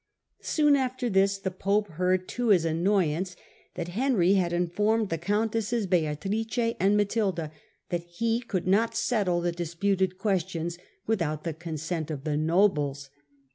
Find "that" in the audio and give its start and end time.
3.75-3.89, 7.89-8.05